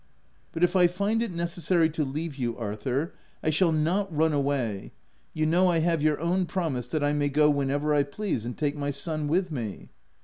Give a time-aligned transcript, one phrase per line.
[0.51, 3.13] "But if I find it necessary to leave you, Arthur,
[3.43, 4.93] I shall not c run away:'
[5.35, 8.57] you know 1 have your own promise that I may go whenever I please, and
[8.57, 9.89] take my son with me."